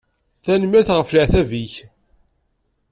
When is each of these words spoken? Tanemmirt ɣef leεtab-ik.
Tanemmirt 0.43 0.89
ɣef 0.93 1.09
leεtab-ik. 1.11 1.73